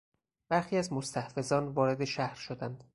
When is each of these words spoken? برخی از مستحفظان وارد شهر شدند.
برخی 0.49 0.77
از 0.77 0.93
مستحفظان 0.93 1.67
وارد 1.67 2.03
شهر 2.05 2.35
شدند. 2.35 2.83